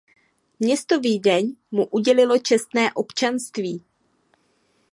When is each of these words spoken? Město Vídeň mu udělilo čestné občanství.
Město 0.59 0.99
Vídeň 0.99 1.55
mu 1.71 1.85
udělilo 1.85 2.37
čestné 2.37 2.93
občanství. 2.93 3.83